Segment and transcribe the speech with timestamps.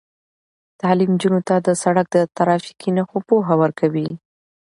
[0.81, 4.09] تعلیم نجونو ته د سړک د ترافیکي نښو پوهه ورکوي.